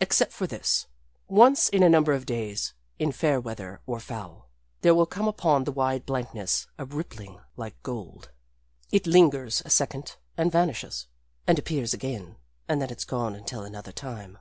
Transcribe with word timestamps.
Except 0.00 0.32
for 0.32 0.46
this: 0.46 0.86
Once 1.26 1.68
in 1.68 1.82
a 1.82 1.88
number 1.88 2.12
of 2.12 2.24
days, 2.24 2.72
in 3.00 3.10
fair 3.10 3.40
weather 3.40 3.80
or 3.84 3.98
foul, 3.98 4.48
there 4.82 4.94
will 4.94 5.06
come 5.06 5.26
upon 5.26 5.64
the 5.64 5.72
wide 5.72 6.06
blankness 6.06 6.68
a 6.78 6.84
rippling 6.84 7.40
like 7.56 7.82
gold. 7.82 8.30
It 8.92 9.08
lingers 9.08 9.60
a 9.64 9.70
second 9.70 10.18
and 10.36 10.52
vanishes 10.52 11.08
and 11.48 11.58
appears 11.58 11.92
again. 11.92 12.36
And 12.68 12.80
then 12.80 12.90
it's 12.90 13.04
gone 13.04 13.34
until 13.34 13.64
another 13.64 13.90
time. 13.90 14.38